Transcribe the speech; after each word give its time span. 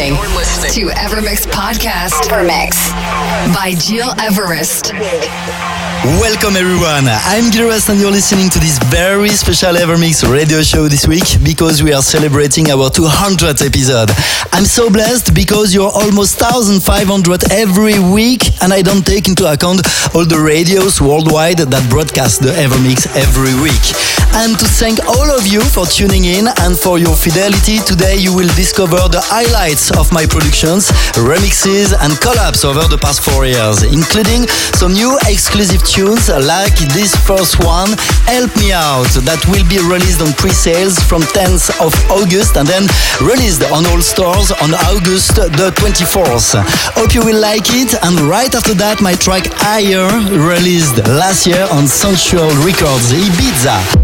You're 0.00 0.16
listening, 0.16 0.88
to 0.88 0.94
Evermix 0.94 1.46
Podcast. 1.46 2.24
Evermix 2.32 2.72
by 3.52 3.74
Gil 3.86 4.08
Everest. 4.18 4.94
Welcome 6.24 6.56
everyone, 6.56 7.04
I'm 7.04 7.52
Gilres 7.52 7.90
and 7.90 8.00
you're 8.00 8.10
listening 8.10 8.48
to 8.48 8.58
this 8.58 8.78
very 8.84 9.28
special 9.28 9.74
Evermix 9.74 10.24
radio 10.26 10.62
show 10.62 10.88
this 10.88 11.06
week 11.06 11.28
because 11.44 11.82
we 11.82 11.92
are 11.92 12.00
celebrating 12.00 12.70
our 12.70 12.88
200th 12.88 13.60
episode. 13.60 14.08
I'm 14.54 14.64
so 14.64 14.88
blessed 14.88 15.34
because 15.34 15.74
you're 15.74 15.92
almost 15.92 16.40
1500 16.40 17.52
every 17.52 17.98
week 17.98 18.40
and 18.62 18.72
I 18.72 18.80
don't 18.80 19.04
take 19.04 19.28
into 19.28 19.52
account 19.52 19.82
all 20.14 20.24
the 20.24 20.40
radios 20.40 21.02
worldwide 21.02 21.58
that 21.58 21.90
broadcast 21.90 22.40
the 22.40 22.48
Evermix 22.56 23.04
every 23.14 23.52
week. 23.60 23.84
And 24.32 24.56
to 24.58 24.64
thank 24.64 25.02
all 25.04 25.28
of 25.30 25.46
you 25.46 25.60
for 25.60 25.84
tuning 25.84 26.24
in 26.24 26.46
and 26.62 26.78
for 26.78 26.98
your 26.98 27.14
fidelity, 27.14 27.78
today 27.82 28.16
you 28.16 28.32
will 28.34 28.48
discover 28.54 28.96
the 29.10 29.20
highlights 29.20 29.90
of 29.98 30.10
my 30.12 30.24
productions, 30.24 30.88
remixes 31.18 31.92
and 31.92 32.14
collabs 32.22 32.64
over 32.64 32.86
the 32.88 32.96
past 32.96 33.20
four 33.20 33.44
years, 33.44 33.82
including 33.82 34.48
some 34.78 34.94
new 34.94 35.18
exclusive 35.26 35.82
tunes 35.84 36.30
like 36.30 36.72
this 36.96 37.12
first 37.26 37.60
one, 37.60 37.90
Help 38.30 38.54
Me 38.56 38.72
Out, 38.72 39.10
that 39.28 39.42
will 39.50 39.66
be 39.68 39.82
released 39.82 40.22
on 40.22 40.32
pre-sales 40.38 40.96
from 41.04 41.20
10th 41.36 41.68
of 41.82 41.92
August 42.08 42.56
and 42.56 42.64
then 42.64 42.88
released 43.20 43.60
on 43.74 43.84
all 43.92 44.00
stores 44.00 44.54
on 44.64 44.72
August 44.88 45.36
the 45.36 45.68
24th. 45.76 46.56
Hope 46.96 47.12
you 47.12 47.20
will 47.20 47.40
like 47.40 47.68
it 47.76 47.92
and 48.06 48.16
right 48.24 48.54
after 48.54 48.72
that 48.78 49.02
my 49.02 49.12
track 49.12 49.44
Higher 49.60 50.08
released 50.32 50.96
last 51.12 51.46
year 51.46 51.66
on 51.74 51.84
Sensual 51.84 52.48
Records 52.64 53.12
Ibiza. 53.12 53.99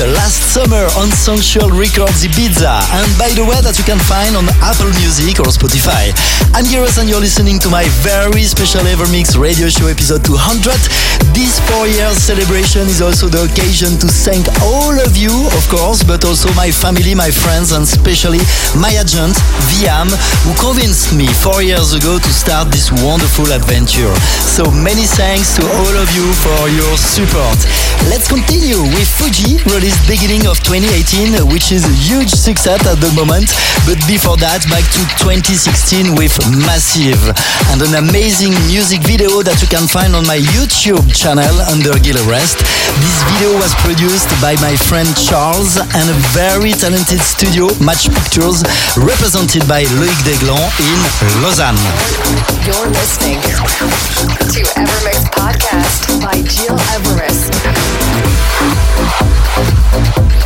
Released 0.00 0.16
last 0.16 0.49
summer 0.50 0.82
on 0.98 1.06
Sensual 1.14 1.70
Records 1.70 2.26
Ibiza, 2.26 2.82
and 2.98 3.06
by 3.14 3.30
the 3.38 3.46
way, 3.46 3.62
that 3.62 3.78
you 3.78 3.86
can 3.86 4.02
find 4.10 4.34
on 4.34 4.50
Apple 4.58 4.90
Music 4.98 5.38
or 5.38 5.46
Spotify. 5.46 6.10
I'm 6.58 6.66
Giros 6.66 6.98
and 6.98 7.06
you're 7.06 7.22
listening 7.22 7.62
to 7.62 7.70
my 7.70 7.86
very 8.02 8.42
special 8.42 8.82
Evermix 8.82 9.38
radio 9.38 9.70
show 9.70 9.86
episode 9.86 10.26
200. 10.26 10.74
This 11.30 11.62
four 11.70 11.86
years 11.86 12.18
celebration 12.18 12.90
is 12.90 12.98
also 12.98 13.30
the 13.30 13.46
occasion 13.46 13.94
to 14.02 14.10
thank 14.10 14.42
all 14.66 14.90
of 14.98 15.14
you, 15.14 15.30
of 15.54 15.62
course, 15.70 16.02
but 16.02 16.26
also 16.26 16.50
my 16.58 16.74
family, 16.74 17.14
my 17.14 17.30
friends, 17.30 17.70
and 17.70 17.86
especially 17.86 18.42
my 18.74 18.90
agent, 18.90 19.38
Viam, 19.70 20.10
who 20.42 20.50
convinced 20.58 21.14
me 21.14 21.30
four 21.46 21.62
years 21.62 21.94
ago 21.94 22.18
to 22.18 22.30
start 22.34 22.74
this 22.74 22.90
wonderful 23.06 23.54
adventure. 23.54 24.10
So 24.42 24.66
many 24.66 25.06
thanks 25.06 25.54
to 25.54 25.62
all 25.62 25.94
of 25.94 26.10
you 26.10 26.26
for 26.42 26.66
your 26.74 26.98
support. 26.98 27.62
Let's 28.10 28.26
continue 28.26 28.82
with 28.82 29.06
Fuji, 29.14 29.62
released 29.70 30.02
beginning 30.10 30.39
of 30.46 30.60
2018, 30.62 31.48
which 31.50 31.72
is 31.72 31.84
a 31.84 31.94
huge 31.96 32.30
success 32.30 32.80
at 32.86 33.00
the 33.02 33.10
moment. 33.18 33.50
But 33.88 33.98
before 34.06 34.36
that, 34.38 34.62
back 34.70 34.86
to 34.94 35.02
2016 35.18 36.14
with 36.14 36.32
Massive 36.62 37.18
and 37.72 37.82
an 37.82 37.98
amazing 37.98 38.54
music 38.70 39.02
video 39.02 39.42
that 39.42 39.58
you 39.58 39.68
can 39.68 39.88
find 39.90 40.14
on 40.14 40.22
my 40.28 40.38
YouTube 40.54 41.02
channel 41.10 41.50
under 41.66 41.96
Gil 41.98 42.20
Everest. 42.20 42.62
This 43.02 43.16
video 43.34 43.58
was 43.58 43.74
produced 43.82 44.30
by 44.38 44.54
my 44.62 44.76
friend 44.76 45.08
Charles 45.18 45.80
and 45.80 46.06
a 46.06 46.16
very 46.30 46.72
talented 46.76 47.18
studio, 47.20 47.66
Match 47.82 48.06
Pictures, 48.06 48.62
represented 49.00 49.66
by 49.66 49.88
Loïc 49.98 50.20
Desglands 50.22 50.70
in 50.78 50.98
Lausanne. 51.42 51.80
You're 52.62 52.92
listening 52.92 53.40
to 53.42 54.60
Evermix 54.78 55.26
Podcast 55.34 56.06
by 56.22 56.38
Gil 56.44 56.76
Everest. 56.94 57.50
Thank 59.92 60.39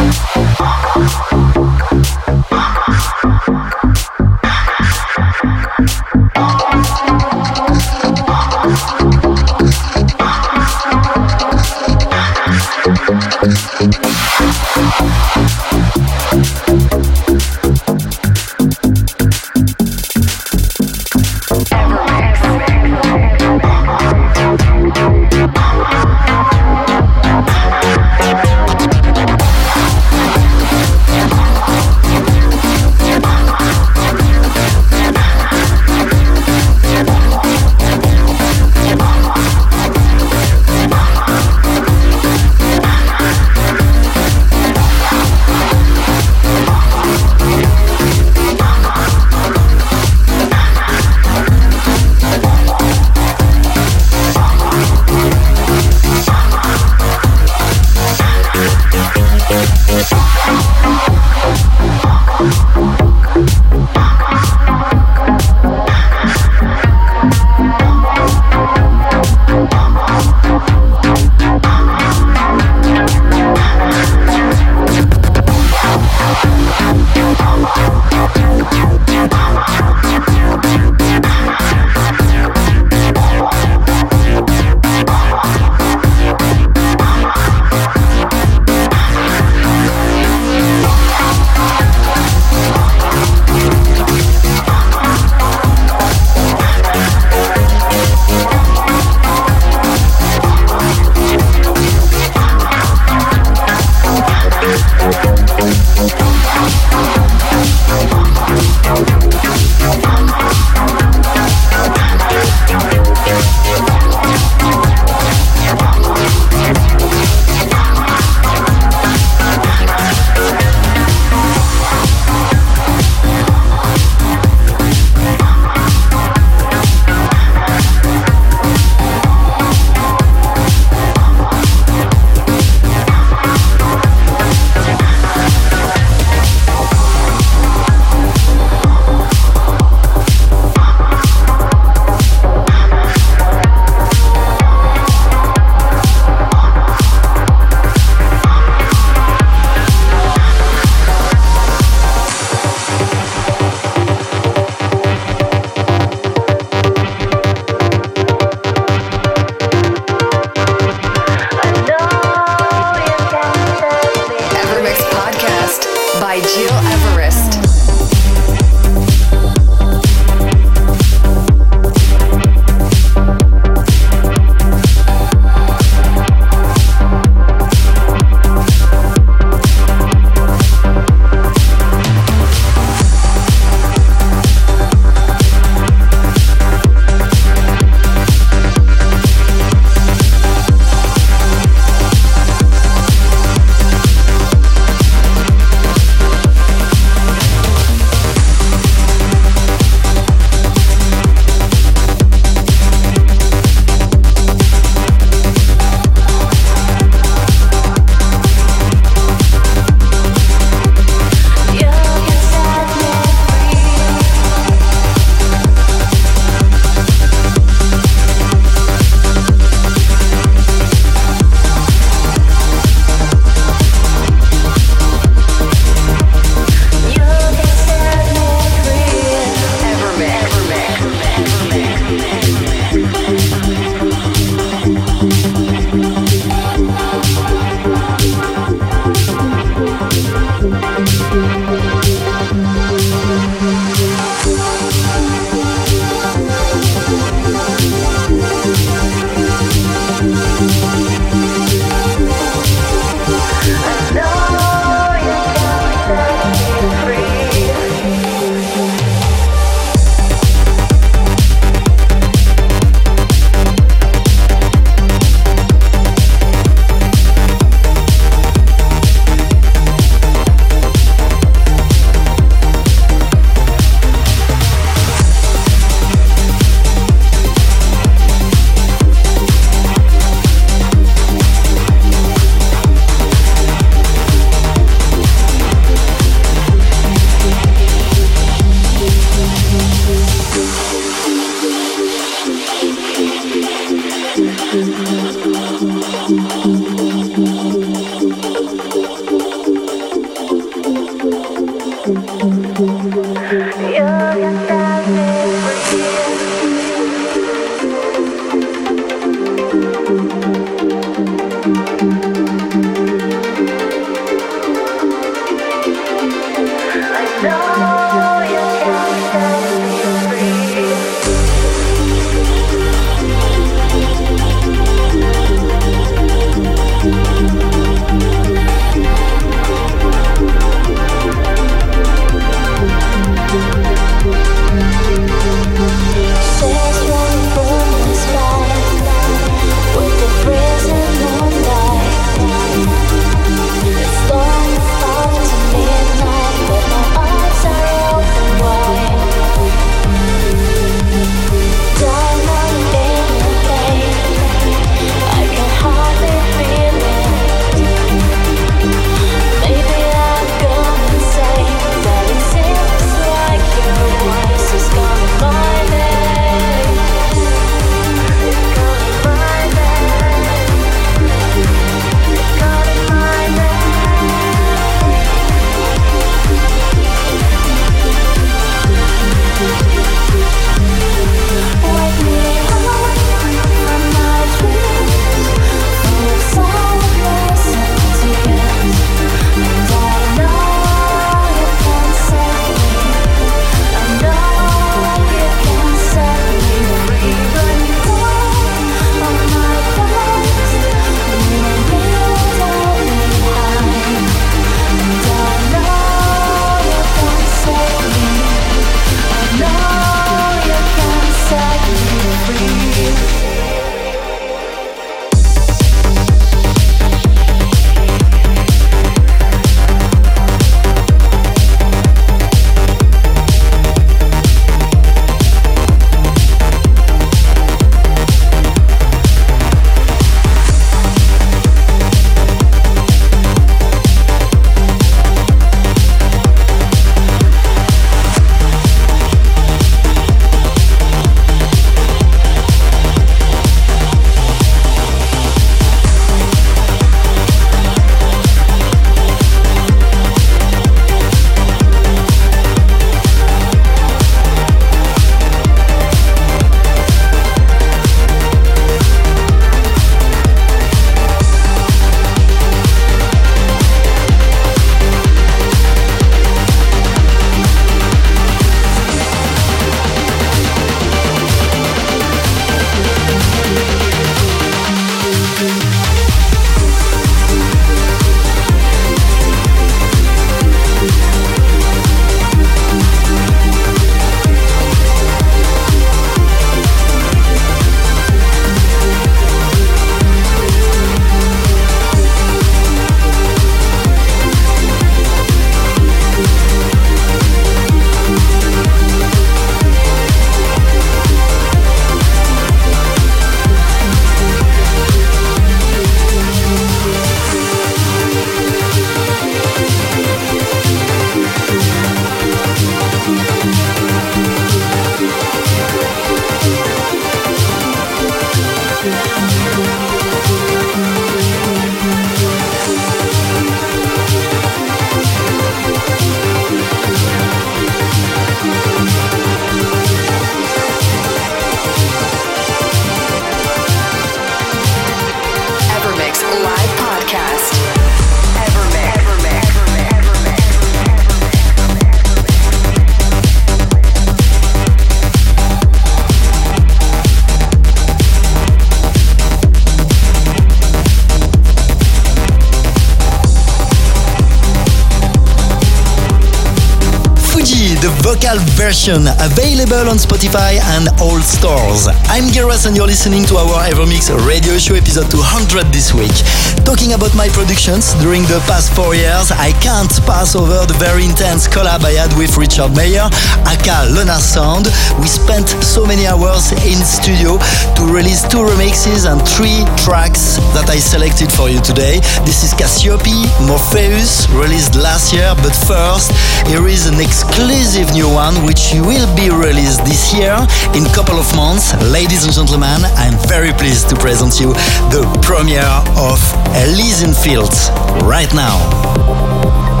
version 558.91 559.23
available 559.39 560.11
on 560.11 560.19
Spotify 560.19 560.75
and 560.99 561.07
all 561.23 561.39
stores. 561.39 562.11
I'm 562.27 562.51
Geras 562.51 562.85
and 562.85 562.91
you're 562.91 563.07
listening 563.07 563.45
to 563.45 563.55
our 563.55 563.87
Evermix 563.87 564.27
radio 564.43 564.75
show 564.77 564.95
episode 564.95 565.31
200 565.31 565.87
this 565.95 566.11
week. 566.11 566.35
Talking 566.83 567.15
about 567.15 567.31
my 567.31 567.47
productions 567.55 568.11
during 568.19 568.43
the 568.51 568.59
past 568.67 568.91
four 568.91 569.15
years, 569.15 569.47
I 569.47 569.71
can't 569.79 570.11
pass 570.27 570.59
over 570.59 570.83
the 570.83 570.97
very 570.99 571.23
intense 571.23 571.71
collab 571.71 572.03
I 572.03 572.19
had 572.19 572.35
with 572.35 572.51
Richard 572.59 572.91
Mayer, 572.91 573.31
aka 573.63 574.11
Lunar 574.11 574.43
Sound. 574.43 574.91
We 575.23 575.31
spent 575.31 575.71
so 575.79 576.03
many 576.03 576.27
hours 576.27 576.75
in 576.83 576.99
studio 576.99 577.63
to 577.95 578.03
release 578.03 578.43
two 578.43 578.59
remixes 578.59 579.23
and 579.23 579.39
three 579.55 579.87
tracks 580.03 580.59
that 580.75 580.91
I 580.91 580.99
selected 580.99 581.47
for 581.47 581.71
you 581.71 581.79
today. 581.79 582.19
This 582.43 582.67
is 582.67 582.75
Cassiope, 582.75 583.39
Morpheus, 583.63 584.51
released 584.51 584.99
last 584.99 585.31
year, 585.31 585.55
but 585.63 585.71
first, 585.87 586.35
here 586.67 586.83
is 586.91 587.07
an 587.07 587.23
exclusive 587.23 588.11
new 588.11 588.27
one 588.27 588.59
which 588.67 588.80
will 589.01 589.27
be 589.35 589.49
released 589.49 590.03
this 590.05 590.33
year 590.33 590.55
in 590.95 591.05
a 591.05 591.13
couple 591.13 591.37
of 591.37 591.55
months. 591.55 591.93
Ladies 592.11 592.45
and 592.45 592.53
gentlemen, 592.53 593.01
I'm 593.17 593.37
very 593.47 593.71
pleased 593.73 594.09
to 594.09 594.15
present 594.15 594.59
you 594.59 594.73
the 595.13 595.23
premiere 595.41 595.93
of 596.17 596.39
Elysian 596.75 597.33
Fields 597.33 597.89
right 598.23 598.51
now. 598.53 600.00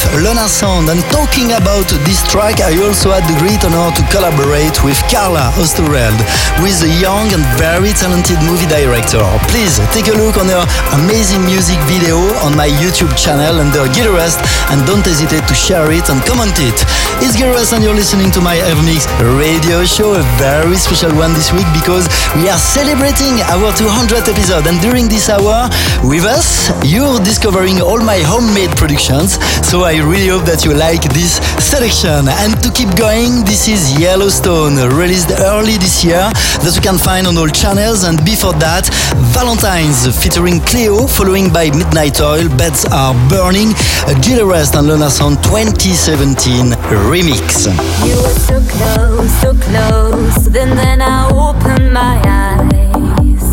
With 0.00 0.24
Lona 0.24 0.48
Sound. 0.48 0.88
And 0.88 1.02
talking 1.12 1.52
about 1.52 1.88
this 2.08 2.24
track, 2.24 2.60
I 2.64 2.72
also 2.80 3.12
had 3.12 3.26
the 3.28 3.36
great 3.36 3.60
honor 3.66 3.92
to 3.92 4.02
collaborate 4.08 4.80
with 4.80 4.96
Carla 5.12 5.52
Osterweld, 5.60 6.16
who 6.56 6.64
is 6.64 6.80
a 6.80 6.92
young 7.02 7.28
and 7.36 7.44
very 7.60 7.92
talented 7.92 8.40
movie 8.48 8.70
director. 8.70 9.20
Please 9.52 9.76
take 9.92 10.08
a 10.08 10.16
look 10.16 10.40
on 10.40 10.48
her 10.48 10.64
amazing 10.96 11.44
music 11.44 11.76
video 11.84 12.16
on 12.46 12.56
my 12.56 12.70
YouTube 12.80 13.12
channel 13.18 13.60
under 13.60 13.84
Gil 13.92 14.08
Everest 14.14 14.40
and 14.72 14.80
don't 14.86 15.04
hesitate 15.04 15.44
to 15.48 15.56
share 15.56 15.90
it 15.92 16.08
and 16.08 16.22
comment 16.24 16.56
it. 16.62 16.76
It's 17.20 17.36
Gil 17.36 17.52
Everest 17.52 17.74
and 17.76 17.84
you're 17.84 17.96
listening 17.96 18.30
to 18.32 18.40
my 18.40 18.56
Evermix 18.56 19.04
radio 19.36 19.84
show, 19.84 20.16
a 20.16 20.24
very 20.38 20.76
special 20.80 21.12
one 21.18 21.34
this 21.34 21.52
week 21.52 21.68
because 21.76 22.08
we 22.38 22.48
are 22.48 22.60
celebrating 22.60 23.42
our 23.52 23.68
200th 23.76 24.30
episode 24.30 24.64
and 24.64 24.80
during 24.80 25.08
this 25.08 25.28
hour 25.28 25.68
with 26.06 26.24
us, 26.24 26.72
you're 26.86 27.18
discovering 27.20 27.82
all 27.82 27.98
my 27.98 28.22
homemade 28.24 28.70
productions. 28.78 29.36
So 29.66 29.82
I 29.82 29.89
really 29.98 30.28
hope 30.28 30.44
that 30.46 30.64
you 30.64 30.74
like 30.74 31.02
this 31.10 31.42
selection. 31.58 32.28
And 32.28 32.54
to 32.62 32.70
keep 32.70 32.94
going, 32.94 33.42
this 33.44 33.66
is 33.66 33.98
Yellowstone, 33.98 34.76
released 34.94 35.30
early 35.40 35.76
this 35.78 36.04
year, 36.04 36.30
that 36.62 36.72
you 36.74 36.80
can 36.80 36.98
find 36.98 37.26
on 37.26 37.36
all 37.36 37.48
channels. 37.48 38.04
And 38.04 38.22
before 38.24 38.54
that, 38.62 38.86
Valentine's 39.34 40.06
featuring 40.22 40.60
Cleo, 40.62 41.06
following 41.06 41.52
by 41.52 41.70
Midnight 41.74 42.20
Oil, 42.20 42.48
Beds 42.56 42.84
Are 42.92 43.14
Burning, 43.28 43.74
Gil 44.22 44.46
Everest 44.46 44.76
and 44.76 44.86
Lona 44.86 45.10
Sound 45.10 45.42
2017 45.42 46.70
remix. 47.10 47.66
You 48.06 48.14
were 48.22 48.38
so 48.38 48.62
close, 48.70 49.32
so 49.42 49.50
close, 49.58 50.46
then 50.46 50.76
then 50.76 51.02
I 51.02 51.26
opened 51.30 51.92
my 51.92 52.20
eyes, 52.22 53.44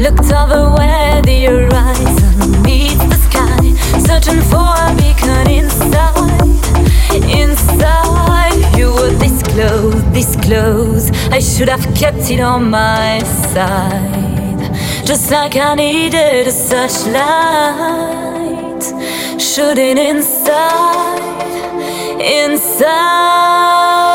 looked 0.00 0.26
over 0.32 0.74
where 0.74 1.22
the 1.22 1.44
horizon 1.46 2.62
meets 2.62 2.98
the 2.98 3.18
sky, 3.30 3.62
searching 4.00 4.40
for 4.50 4.72
beacon 5.22 5.50
inside, 5.50 6.54
inside. 7.30 8.78
You 8.78 8.92
were 8.94 9.10
this 9.18 9.42
close, 9.42 10.02
this 10.12 10.36
close. 10.36 11.10
I 11.30 11.40
should 11.40 11.68
have 11.68 11.84
kept 11.94 12.30
it 12.30 12.40
on 12.40 12.70
my 12.70 13.20
side, 13.52 14.74
just 15.04 15.30
like 15.30 15.56
I 15.56 15.74
needed 15.74 16.46
a 16.46 16.50
searchlight, 16.50 17.22
shooting 19.40 19.98
inside, 19.98 21.20
inside. 22.20 24.11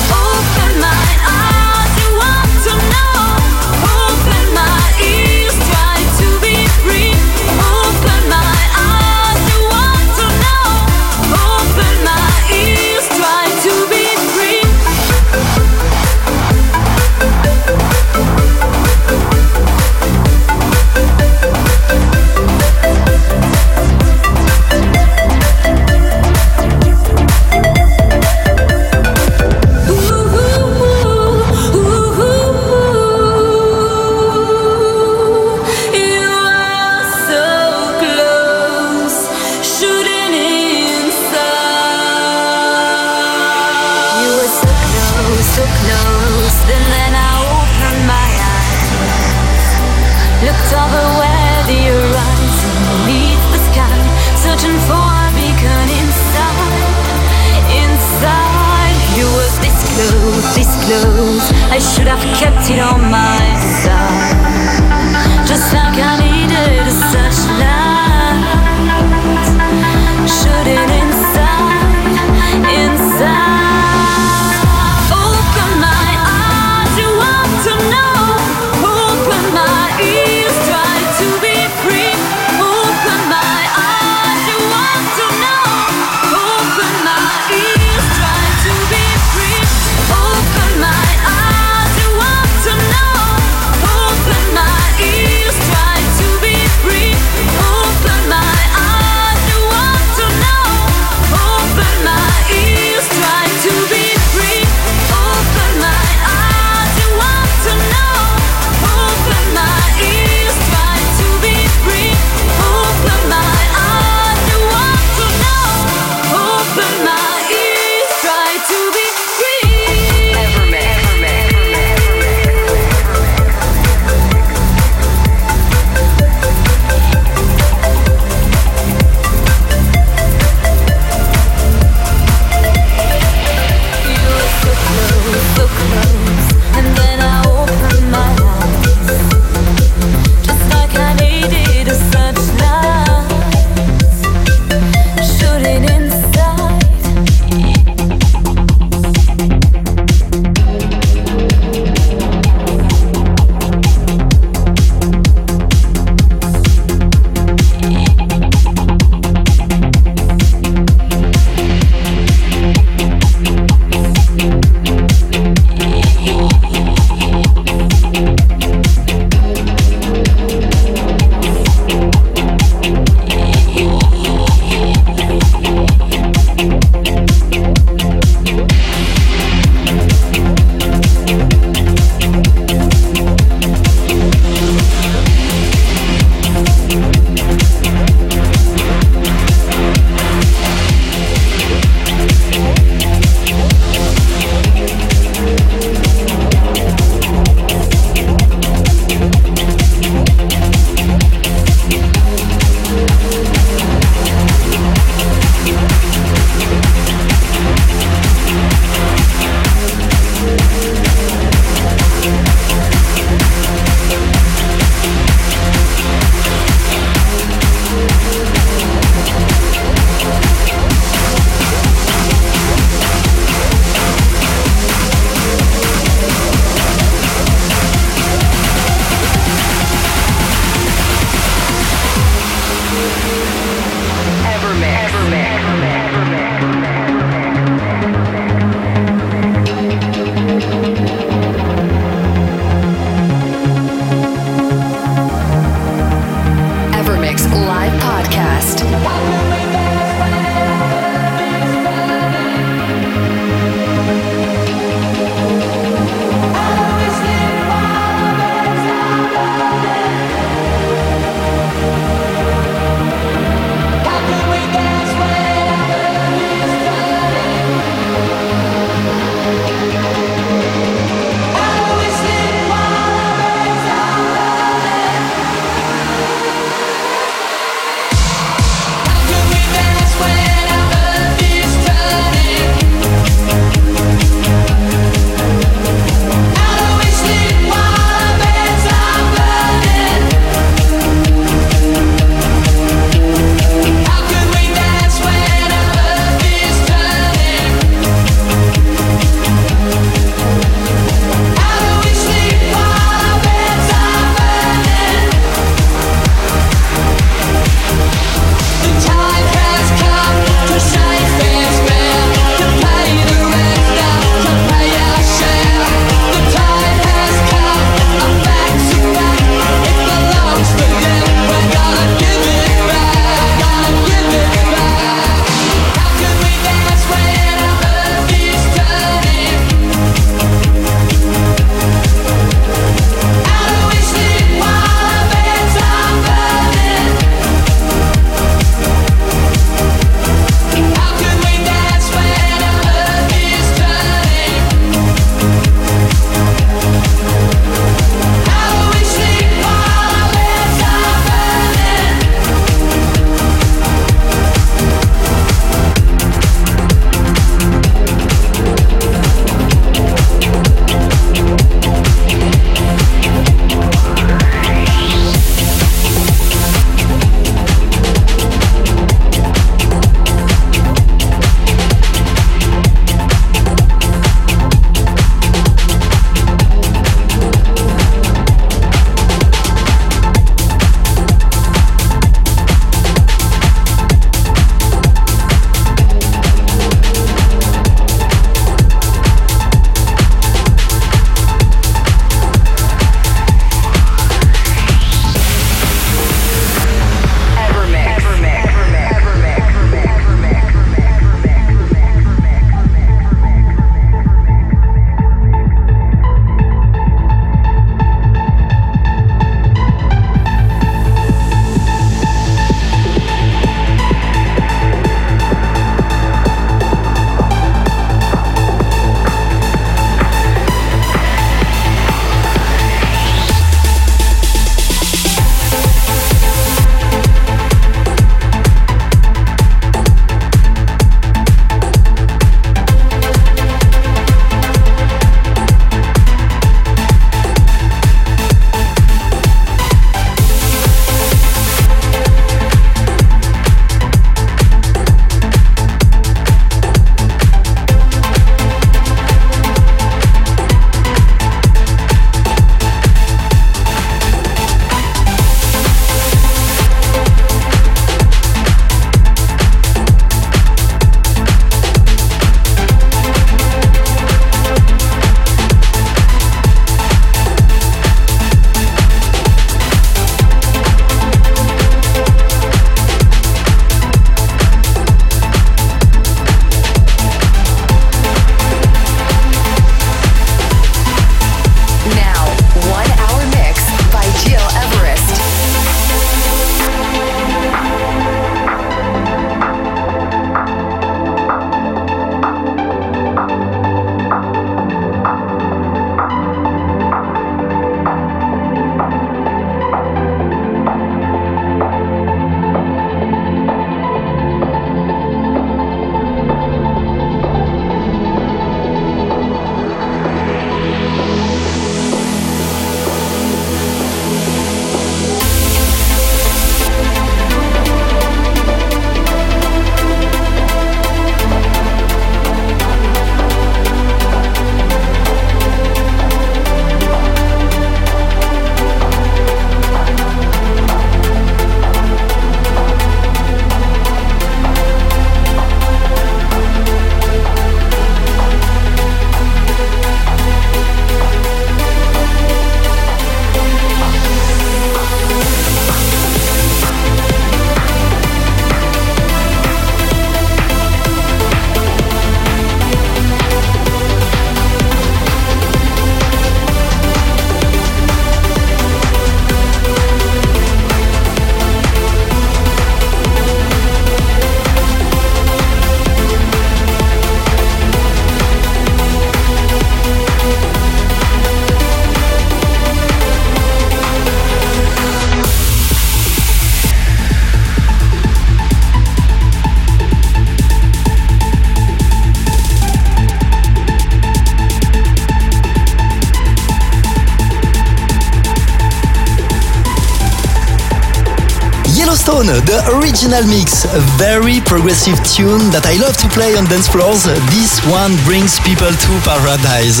Original 593.04 593.44
mix, 593.44 593.84
a 593.84 594.00
very 594.16 594.64
progressive 594.64 595.20
tune 595.28 595.68
that 595.76 595.84
I 595.84 596.00
love 596.00 596.16
to 596.24 596.28
play 596.32 596.56
on 596.56 596.64
dance 596.72 596.88
floors. 596.88 597.28
This 597.52 597.76
one 597.92 598.16
brings 598.24 598.56
people 598.64 598.88
to 598.88 599.12
paradise. 599.28 600.00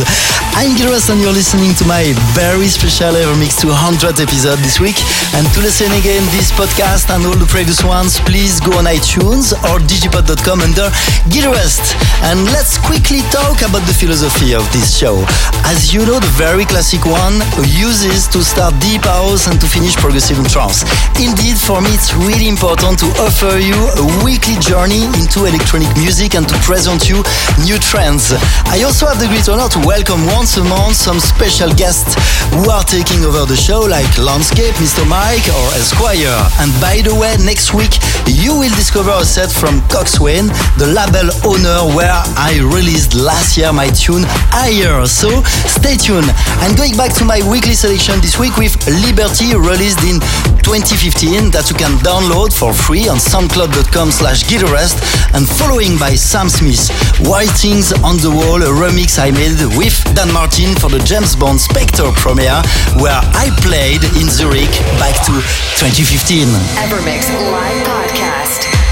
I'm 0.56 0.72
Gil 0.72 0.88
Everest 0.88 1.12
and 1.12 1.20
you're 1.20 1.36
listening 1.36 1.76
to 1.76 1.84
my 1.84 2.16
very 2.32 2.64
special 2.64 3.12
Evermix 3.12 3.60
200 3.60 4.24
episode 4.24 4.56
this 4.64 4.80
week. 4.80 4.96
And 5.36 5.44
to 5.52 5.60
listen 5.60 5.92
again 5.92 6.24
this 6.32 6.48
podcast 6.56 7.12
and 7.12 7.28
all 7.28 7.36
the 7.36 7.44
previous 7.44 7.84
ones, 7.84 8.16
please 8.24 8.56
go 8.64 8.72
on 8.80 8.88
iTunes 8.88 9.52
or 9.68 9.84
digipod.com 9.84 10.64
under 10.64 10.88
Gil 11.28 11.52
Everest. 11.52 11.84
And 12.24 12.48
let's 12.56 12.80
quickly 12.80 13.20
talk 13.28 13.60
about 13.60 13.84
the 13.84 13.92
philosophy 13.92 14.56
of 14.56 14.64
this 14.72 14.96
show. 14.96 15.20
As 15.68 15.92
you 15.92 16.08
know, 16.08 16.24
the 16.24 16.32
very 16.40 16.64
classic 16.64 17.04
one 17.04 17.44
uses 17.68 18.32
to 18.32 18.40
start 18.40 18.72
deep 18.80 19.04
house 19.04 19.44
and 19.44 19.60
to 19.60 19.68
finish 19.68 19.92
progressive 20.00 20.40
trance. 20.48 20.88
Indeed, 21.20 21.60
for 21.60 21.84
me, 21.84 21.92
it's 21.92 22.16
really 22.16 22.48
important 22.48 22.93
to 22.98 23.06
offer 23.22 23.58
you 23.58 23.74
a 23.74 24.04
weekly 24.24 24.54
journey 24.60 25.04
into 25.18 25.46
electronic 25.46 25.88
music 25.96 26.34
and 26.34 26.46
to 26.48 26.54
present 26.62 27.08
you 27.08 27.22
new 27.64 27.78
trends. 27.78 28.32
I 28.70 28.82
also 28.84 29.06
have 29.06 29.18
the 29.18 29.26
great 29.26 29.48
honor 29.48 29.68
to 29.72 29.80
welcome 29.82 30.26
once 30.30 30.56
a 30.56 30.64
month 30.64 30.96
some 30.96 31.18
special 31.18 31.72
guests 31.74 32.14
who 32.52 32.70
are 32.70 32.84
taking 32.84 33.24
over 33.24 33.46
the 33.46 33.56
show, 33.56 33.80
like 33.80 34.06
Landscape, 34.18 34.74
Mr. 34.76 35.02
Mike, 35.08 35.46
or 35.48 35.66
Esquire. 35.80 36.38
And 36.60 36.70
by 36.78 37.00
the 37.00 37.14
way, 37.14 37.34
next 37.42 37.74
week 37.74 37.96
you 38.26 38.54
will 38.54 38.74
discover 38.76 39.16
a 39.16 39.24
set 39.24 39.50
from 39.50 39.80
Coxswain, 39.88 40.46
the 40.76 40.86
label 40.92 41.32
owner 41.42 41.88
where 41.96 42.20
I 42.36 42.60
released 42.60 43.14
last 43.14 43.56
year 43.56 43.72
my 43.72 43.88
tune 43.90 44.22
Higher. 44.52 45.06
So 45.06 45.42
stay 45.66 45.96
tuned. 45.96 46.30
And 46.62 46.76
going 46.76 46.96
back 46.96 47.14
to 47.18 47.24
my 47.24 47.40
weekly 47.48 47.74
selection 47.74 48.20
this 48.20 48.38
week 48.38 48.56
with 48.56 48.76
Liberty, 49.02 49.56
released 49.56 50.04
in 50.04 50.20
2015, 50.62 51.50
that 51.50 51.68
you 51.70 51.76
can 51.76 51.96
download 52.04 52.52
for 52.52 52.72
free 52.84 53.08
on 53.08 53.16
soundcloud.com 53.16 54.10
slash 54.10 54.44
gileverest 54.44 55.00
and 55.32 55.48
following 55.48 55.96
by 55.98 56.14
Sam 56.14 56.50
Smith, 56.50 56.90
Writings 57.20 57.92
on 58.04 58.18
the 58.18 58.28
Wall, 58.28 58.60
a 58.60 58.68
remix 58.68 59.18
I 59.18 59.30
made 59.30 59.56
with 59.78 59.96
Dan 60.14 60.30
Martin 60.32 60.74
for 60.76 60.90
the 60.90 60.98
James 60.98 61.34
Bond 61.34 61.58
Spectre 61.58 62.12
premiere, 62.12 62.60
where 63.00 63.20
I 63.32 63.48
played 63.64 64.04
in 64.20 64.28
Zurich 64.28 64.72
back 65.00 65.16
to 65.24 65.32
2015. 65.80 66.44
Evermix 66.76 67.32
Live 67.32 67.86
Podcast. 67.86 68.83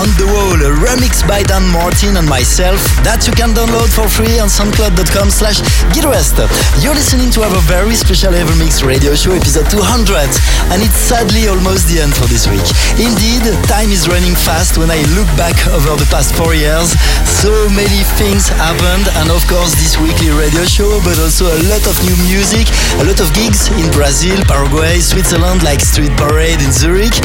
On 0.00 0.08
the 0.16 0.24
Wall, 0.32 0.56
a 0.56 0.72
remix 0.80 1.20
by 1.28 1.44
Dan 1.44 1.68
Martin 1.76 2.16
and 2.16 2.24
myself 2.24 2.80
that 3.04 3.28
you 3.28 3.36
can 3.36 3.52
download 3.52 3.92
for 3.92 4.08
free 4.08 4.40
on 4.40 4.48
soundcloud.com 4.48 5.28
slash 5.28 5.60
gileverest. 5.92 6.40
You're 6.80 6.96
listening 6.96 7.28
to 7.36 7.44
our 7.44 7.52
very 7.68 7.92
special 7.92 8.32
Evermix 8.32 8.80
radio 8.80 9.12
show 9.12 9.36
episode 9.36 9.68
200 9.68 10.32
and 10.72 10.80
it's 10.80 10.96
sadly 10.96 11.52
almost 11.52 11.84
the 11.92 12.00
end 12.00 12.16
for 12.16 12.24
this 12.32 12.48
week. 12.48 12.64
Indeed, 12.96 13.44
time 13.68 13.92
is 13.92 14.08
running 14.08 14.32
fast 14.32 14.80
when 14.80 14.88
I 14.88 15.04
look 15.12 15.28
back 15.36 15.56
over 15.68 16.00
the 16.00 16.08
past 16.08 16.32
four 16.32 16.56
years. 16.56 16.96
So 17.28 17.52
many 17.76 18.00
things 18.16 18.48
happened 18.48 19.04
and 19.20 19.28
of 19.28 19.44
course 19.52 19.76
this 19.76 20.00
weekly 20.00 20.32
radio 20.32 20.64
show 20.64 20.96
but 21.04 21.20
also 21.20 21.44
a 21.44 21.60
lot 21.68 21.84
of 21.84 21.92
new 22.08 22.16
music, 22.24 22.64
a 22.96 23.04
lot 23.04 23.20
of 23.20 23.28
gigs 23.36 23.68
in 23.76 23.84
Brazil, 23.92 24.40
Paraguay, 24.48 24.96
Switzerland 25.04 25.60
like 25.60 25.84
Street 25.84 26.14
Parade 26.16 26.64
in 26.64 26.72
Zurich. 26.72 27.16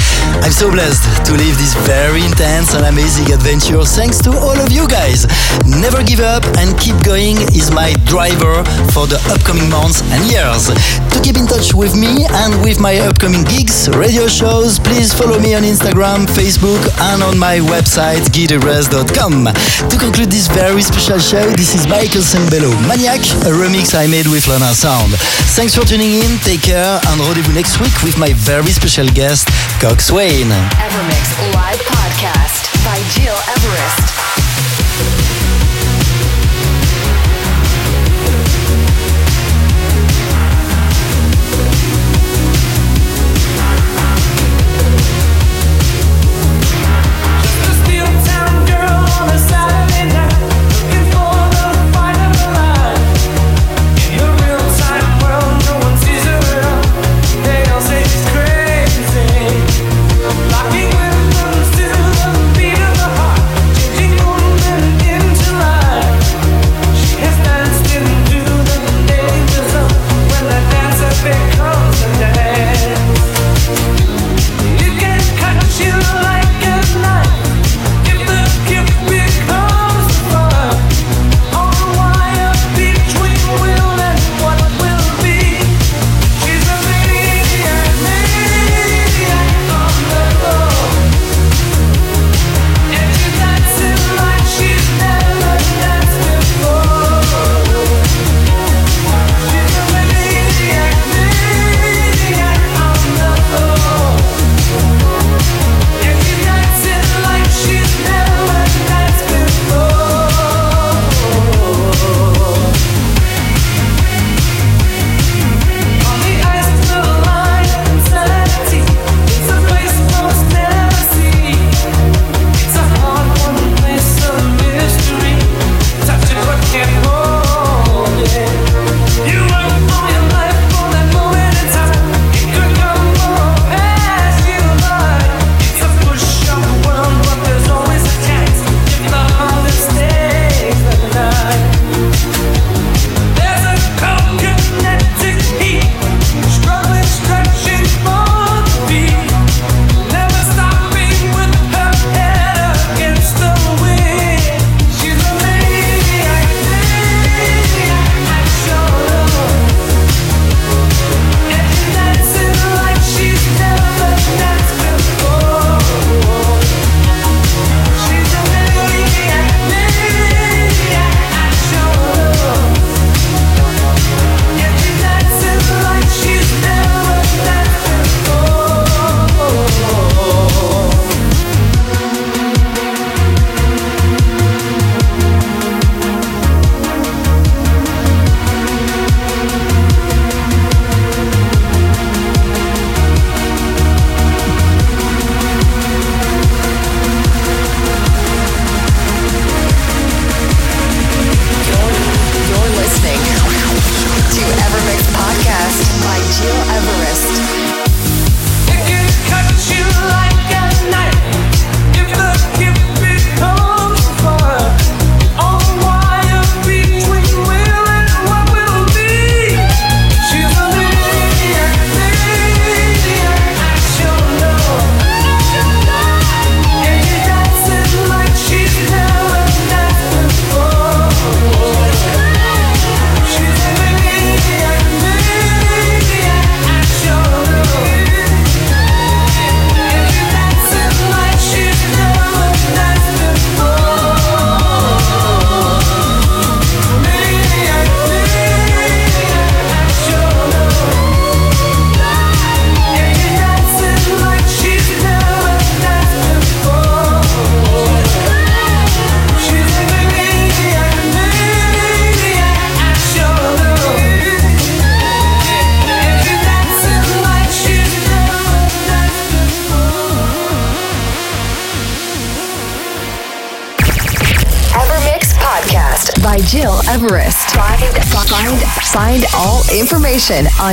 I'm 0.44 0.52
so 0.52 0.68
blessed 0.68 1.08
to 1.24 1.32
live 1.40 1.56
this 1.56 1.72
very 1.88 2.20
intense 2.20 2.64
and 2.74 2.86
amazing 2.86 3.32
adventure 3.32 3.84
thanks 3.84 4.18
to 4.24 4.32
all 4.32 4.57
of 4.57 4.72
you 4.72 4.88
guys. 4.88 5.28
Never 5.68 6.01
give 6.03 6.20
up 6.20 6.43
and 6.57 6.74
keep 6.80 6.97
going 7.03 7.38
is 7.53 7.70
my 7.70 7.93
driver 8.09 8.63
for 8.89 9.05
the 9.05 9.22
upcoming 9.30 9.70
months 9.70 10.01
and 10.09 10.24
years. 10.26 10.74
To 11.13 11.18
keep 11.22 11.38
in 11.38 11.45
touch 11.45 11.74
with 11.74 11.93
me 11.93 12.26
and 12.43 12.57
with 12.63 12.80
my 12.80 12.97
upcoming 13.05 13.43
gigs, 13.45 13.88
radio 13.93 14.26
shows, 14.28 14.80
please 14.80 15.13
follow 15.13 15.38
me 15.38 15.53
on 15.53 15.63
Instagram, 15.63 16.26
Facebook, 16.26 16.82
and 17.13 17.22
on 17.22 17.38
my 17.38 17.59
website, 17.59 18.26
gileverest.com. 18.34 19.45
To 19.91 19.95
conclude 20.01 20.32
this 20.32 20.47
very 20.47 20.82
special 20.82 21.20
show, 21.20 21.45
this 21.53 21.76
is 21.76 21.86
Michael 21.88 22.26
Sembello, 22.26 22.74
Maniac, 22.88 23.22
a 23.45 23.53
remix 23.53 23.93
I 23.93 24.07
made 24.07 24.28
with 24.28 24.47
Lana 24.47 24.74
Sound. 24.74 25.13
Thanks 25.53 25.76
for 25.76 25.86
tuning 25.86 26.24
in, 26.24 26.39
take 26.41 26.63
care, 26.63 26.99
and 27.07 27.18
rendezvous 27.22 27.53
next 27.53 27.80
week 27.80 27.93
with 28.01 28.18
my 28.18 28.34
very 28.34 28.72
special 28.74 29.07
guest, 29.13 29.47
Coxswain. 29.80 30.49
Evermix 30.82 31.53
Live 31.53 31.85
Podcast 32.16 32.72
by 32.86 32.95
Gil 33.13 33.36
Everest. 33.36 34.14